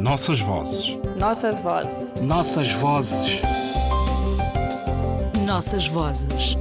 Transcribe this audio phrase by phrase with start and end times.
[0.00, 0.98] Nossas vozes.
[1.18, 2.22] Nossas vozes.
[2.22, 3.40] Nossas vozes.
[5.46, 6.56] Nossas vozes.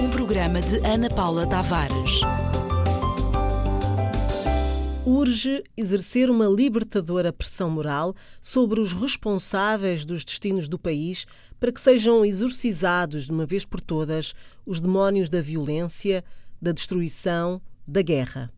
[0.00, 2.22] Um programa de Ana Paula Tavares.
[5.04, 11.26] Urge exercer uma libertadora pressão moral sobre os responsáveis dos destinos do país
[11.60, 14.32] para que sejam exorcizados de uma vez por todas
[14.64, 16.24] os demónios da violência,
[16.60, 18.50] da destruição, da guerra.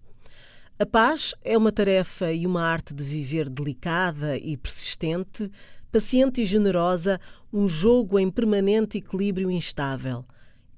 [0.83, 5.51] A paz é uma tarefa e uma arte de viver delicada e persistente,
[5.93, 7.21] paciente e generosa,
[7.53, 10.25] um jogo em permanente equilíbrio instável.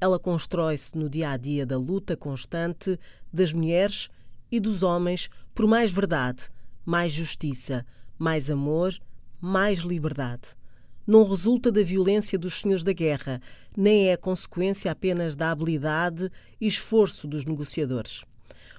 [0.01, 2.99] Ela constrói-se no dia a dia da luta constante
[3.33, 4.11] das mulheres
[4.51, 6.51] e dos homens por mais verdade,
[6.85, 7.87] mais justiça,
[8.19, 8.93] mais amor,
[9.41, 10.57] mais liberdade.
[11.07, 13.41] Não resulta da violência dos senhores da guerra,
[13.77, 16.29] nem é consequência apenas da habilidade
[16.61, 18.25] e esforço dos negociadores.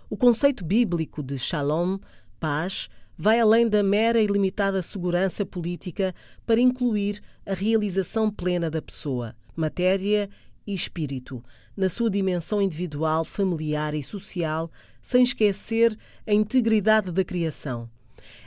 [0.10, 1.98] O conceito bíblico de shalom,
[2.40, 6.14] paz, vai além da mera e limitada segurança política
[6.46, 10.30] para incluir a realização plena da pessoa, matéria
[10.66, 11.44] e espírito,
[11.76, 14.70] na sua dimensão individual, familiar e social,
[15.02, 17.90] sem esquecer a integridade da criação.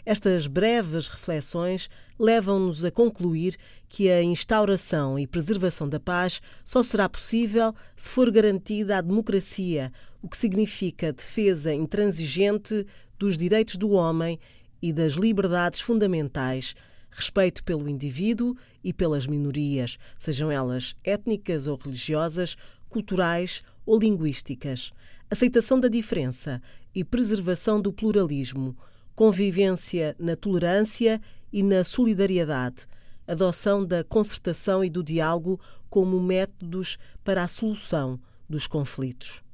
[0.05, 3.57] Estas breves reflexões levam-nos a concluir
[3.89, 9.93] que a instauração e preservação da paz só será possível se for garantida a democracia,
[10.27, 12.85] o que significa defesa intransigente
[13.17, 14.41] dos direitos do homem
[14.83, 16.75] e das liberdades fundamentais,
[17.13, 22.57] respeito pelo indivíduo e pelas minorias, sejam elas étnicas ou religiosas,
[22.89, 24.91] culturais ou linguísticas,
[25.31, 26.61] aceitação da diferença
[26.93, 28.77] e preservação do pluralismo.
[29.15, 31.21] Convivência na tolerância
[31.53, 32.89] e na solidariedade,
[33.29, 38.19] adoção da concertação e do diálogo como métodos para a solução
[38.51, 39.45] dos conflitos.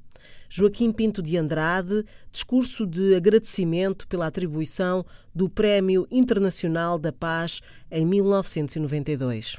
[0.54, 5.02] Joaquim Pinto de Andrade, discurso de agradecimento pela atribuição
[5.34, 9.56] do Prémio Internacional da Paz em 1992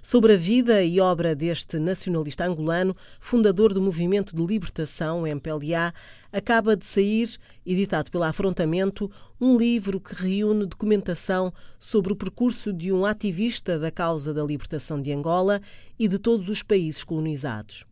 [0.00, 5.94] sobre a vida e obra deste nacionalista angolano, fundador do movimento de libertação MPLA,
[6.30, 12.92] acaba de sair, editado pela Afrontamento, um livro que reúne documentação sobre o percurso de
[12.92, 15.58] um ativista da causa da libertação de Angola
[15.98, 17.86] e de todos os países colonizados.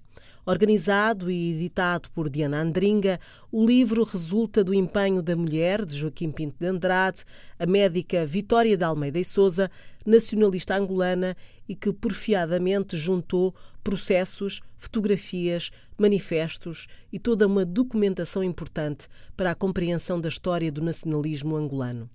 [0.45, 3.21] Organizado e editado por Diana Andringa,
[3.51, 7.25] o livro resulta do empenho da mulher de Joaquim Pinto de Andrade,
[7.57, 9.71] a médica Vitória de Almeida e Souza,
[10.05, 11.37] nacionalista angolana
[11.69, 13.55] e que porfiadamente juntou
[13.85, 21.55] processos, fotografias, manifestos e toda uma documentação importante para a compreensão da história do nacionalismo
[21.55, 22.11] angolano.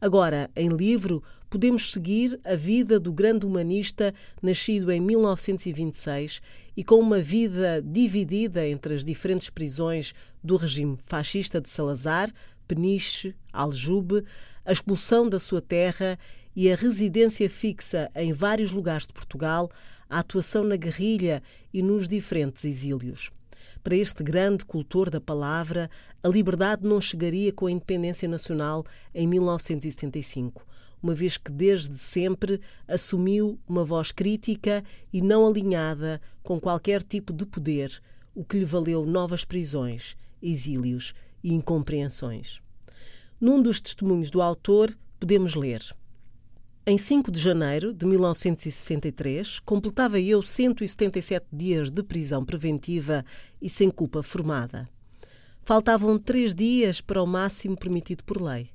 [0.00, 4.12] Agora, em livro, podemos seguir a vida do grande humanista
[4.42, 6.42] nascido em 1926
[6.76, 10.12] e com uma vida dividida entre as diferentes prisões
[10.44, 12.30] do regime fascista de Salazar,
[12.68, 14.22] Peniche, Aljube,
[14.64, 16.18] a expulsão da sua terra
[16.54, 19.70] e a residência fixa em vários lugares de Portugal,
[20.10, 21.42] a atuação na guerrilha
[21.72, 23.30] e nos diferentes exílios.
[23.86, 25.88] Para este grande cultor da palavra,
[26.20, 30.66] a liberdade não chegaria com a independência nacional em 1975,
[31.00, 34.82] uma vez que desde sempre assumiu uma voz crítica
[35.12, 38.02] e não alinhada com qualquer tipo de poder,
[38.34, 42.60] o que lhe valeu novas prisões, exílios e incompreensões.
[43.40, 45.80] Num dos testemunhos do autor, podemos ler.
[46.88, 53.24] Em 5 de janeiro de 1963, completava eu 177 dias de prisão preventiva
[53.60, 54.88] e sem culpa formada.
[55.64, 58.70] Faltavam três dias para o máximo permitido por lei.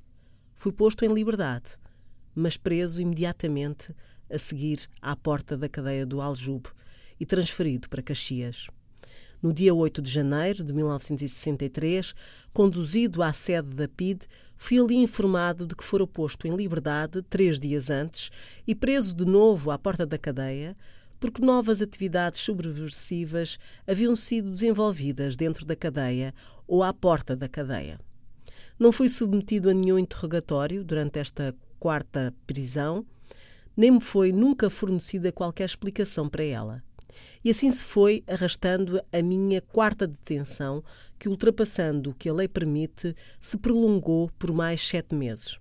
[0.54, 1.78] Fui posto em liberdade,
[2.34, 3.94] mas preso imediatamente
[4.30, 6.68] a seguir à porta da cadeia do Aljube
[7.18, 8.66] e transferido para Caxias.
[9.42, 12.14] No dia 8 de janeiro de 1963,
[12.52, 14.24] conduzido à sede da PID,
[14.56, 18.30] fui ali informado de que fora posto em liberdade três dias antes
[18.64, 20.76] e preso de novo à porta da cadeia,
[21.18, 26.32] porque novas atividades subversivas haviam sido desenvolvidas dentro da cadeia
[26.64, 27.98] ou à porta da cadeia.
[28.78, 33.04] Não fui submetido a nenhum interrogatório durante esta quarta prisão,
[33.76, 36.82] nem me foi nunca fornecida qualquer explicação para ela.
[37.44, 40.82] E assim se foi arrastando a minha quarta detenção,
[41.18, 45.58] que, ultrapassando o que a lei permite, se prolongou por mais sete meses.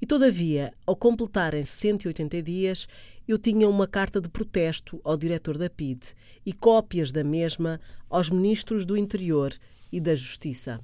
[0.00, 2.86] E, todavia, ao completarem 180 dias,
[3.26, 6.14] eu tinha uma carta de protesto ao diretor da PID
[6.44, 9.52] e cópias da mesma aos ministros do Interior
[9.90, 10.80] e da Justiça.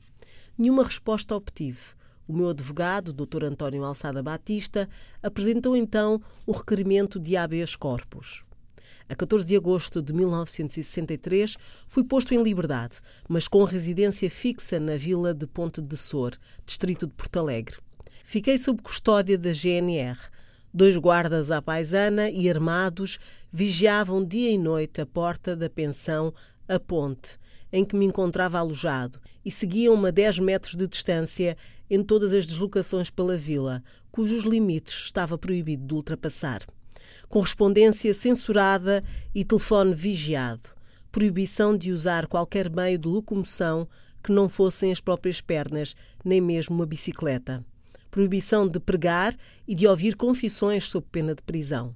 [0.56, 1.80] Nenhuma resposta obtive.
[2.26, 3.44] O meu advogado, Dr.
[3.44, 4.88] António Alçada Batista,
[5.22, 8.44] apresentou então um requerimento de habeas corpus.
[9.10, 11.56] A 14 de agosto de 1963,
[11.88, 17.08] fui posto em liberdade, mas com residência fixa na vila de Ponte de Sor, distrito
[17.08, 17.78] de Porto Alegre.
[18.22, 20.16] fiquei sob custódia da GNR.
[20.72, 23.18] Dois guardas à paisana e armados
[23.52, 26.32] vigiavam dia e noite a porta da pensão
[26.68, 27.36] A Ponte,
[27.72, 31.56] em que me encontrava alojado, e seguiam-me a 10 metros de distância
[31.90, 33.82] em todas as deslocações pela vila,
[34.12, 36.60] cujos limites estava proibido de ultrapassar.
[37.28, 39.02] Correspondência censurada
[39.34, 40.70] e telefone vigiado.
[41.12, 43.88] Proibição de usar qualquer meio de locomoção
[44.22, 45.94] que não fossem as próprias pernas,
[46.24, 47.64] nem mesmo uma bicicleta.
[48.10, 49.34] Proibição de pregar
[49.66, 51.94] e de ouvir confissões sob pena de prisão.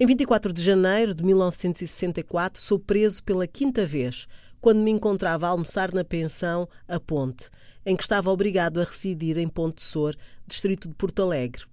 [0.00, 4.28] Em 24 de janeiro de 1964, sou preso pela quinta vez,
[4.60, 7.50] quando me encontrava a almoçar na pensão A Ponte,
[7.84, 10.14] em que estava obrigado a residir em Ponte Sor,
[10.46, 11.64] distrito de Porto Alegre.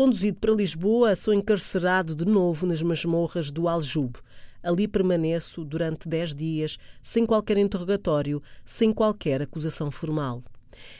[0.00, 4.18] Conduzido para Lisboa, sou encarcerado de novo nas masmorras do Aljube.
[4.62, 10.42] Ali permaneço durante dez dias, sem qualquer interrogatório, sem qualquer acusação formal.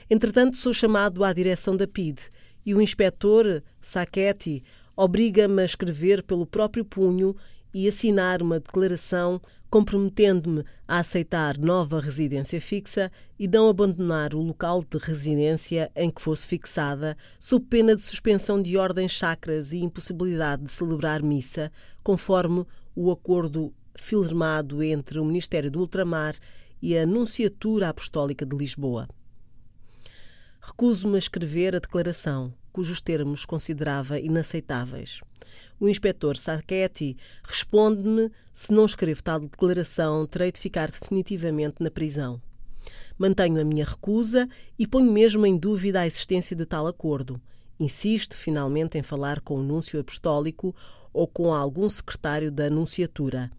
[0.07, 2.29] Entretanto, sou chamado à direção da PID
[2.63, 4.63] e o inspetor Sacchetti
[4.95, 7.35] obriga-me a escrever pelo próprio punho
[7.73, 13.09] e assinar uma declaração comprometendo-me a aceitar nova residência fixa
[13.39, 18.61] e não abandonar o local de residência em que fosse fixada, sob pena de suspensão
[18.61, 21.71] de ordens sacras e impossibilidade de celebrar missa,
[22.03, 26.35] conforme o acordo firmado entre o Ministério do Ultramar
[26.81, 29.07] e a Nunciatura Apostólica de Lisboa.
[30.59, 35.21] Recuso-me a escrever a declaração, cujos termos considerava inaceitáveis.
[35.79, 42.41] O inspetor Sacchetti responde-me: se não escrevo tal declaração, terei de ficar definitivamente na prisão.
[43.17, 44.47] Mantenho a minha recusa
[44.77, 47.41] e ponho mesmo em dúvida a existência de tal acordo.
[47.79, 50.75] Insisto, finalmente, em falar com o núncio apostólico
[51.11, 53.51] ou com algum secretário da Nunciatura.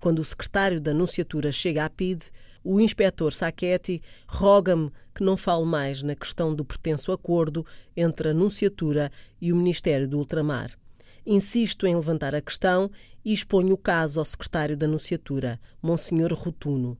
[0.00, 2.30] Quando o secretário da Nunciatura chega à PID,
[2.66, 7.64] o inspetor Sacchetti roga-me que não fale mais na questão do pretenso acordo
[7.96, 10.76] entre a Nunciatura e o Ministério do Ultramar.
[11.24, 12.90] Insisto em levantar a questão
[13.24, 16.98] e exponho o caso ao secretário da Nunciatura, Monsenhor Rotuno.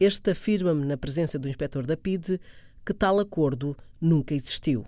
[0.00, 2.40] Este afirma-me, na presença do inspetor da PIDE,
[2.84, 4.86] que tal acordo nunca existiu.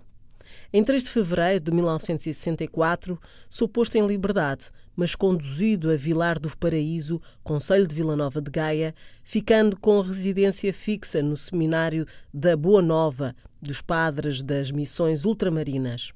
[0.73, 6.55] Em 3 de fevereiro de 1964, sou posto em liberdade, mas conduzido a Vilar do
[6.57, 12.81] Paraíso, Conselho de Vila Nova de Gaia, ficando com residência fixa no seminário da Boa
[12.81, 16.13] Nova, dos Padres das Missões Ultramarinas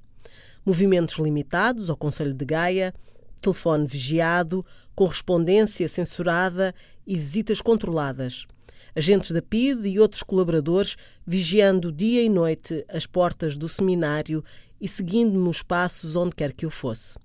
[0.66, 2.94] movimentos limitados ao Conselho de Gaia,
[3.42, 6.76] telefone vigiado, correspondência censurada
[7.08, 8.46] e visitas controladas.
[8.96, 10.96] Agentes da PID e outros colaboradores
[11.26, 14.44] vigiando dia e noite as portas do seminário
[14.80, 17.18] e seguindo-me os passos onde quer que eu fosse.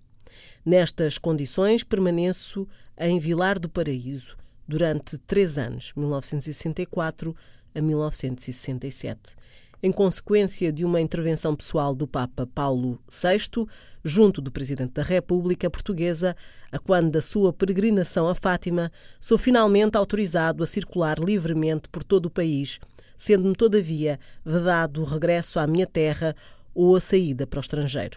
[0.65, 2.67] Nestas condições, permaneço
[2.99, 7.37] em Vilar do Paraíso durante três anos, 1964
[7.75, 9.37] a 1967
[9.85, 13.67] em consequência de uma intervenção pessoal do Papa Paulo VI,
[14.03, 16.35] junto do Presidente da República Portuguesa,
[16.73, 18.91] a quando da sua peregrinação a Fátima,
[19.21, 22.81] sou finalmente autorizado a circular livremente por todo o país,
[23.19, 26.35] sendo-me, todavia, vedado o regresso à minha terra
[26.75, 28.17] ou a saída para o estrangeiro.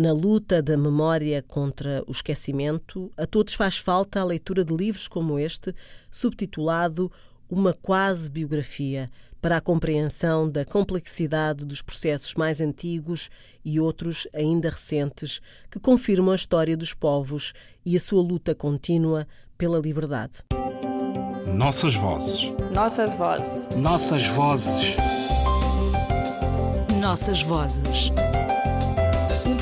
[0.00, 5.06] Na luta da memória contra o esquecimento, a todos faz falta a leitura de livros
[5.06, 5.74] como este,
[6.10, 7.12] subtitulado
[7.50, 9.10] Uma Quase Biografia,
[9.42, 13.28] para a compreensão da complexidade dos processos mais antigos
[13.62, 15.38] e outros ainda recentes
[15.70, 17.52] que confirmam a história dos povos
[17.84, 19.28] e a sua luta contínua
[19.58, 20.38] pela liberdade.
[21.46, 22.50] Nossas vozes.
[22.72, 23.76] Nossas vozes.
[23.76, 24.96] Nossas vozes.
[26.98, 28.10] Nossas vozes.